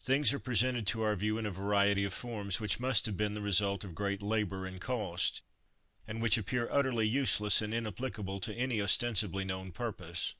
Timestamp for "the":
3.34-3.40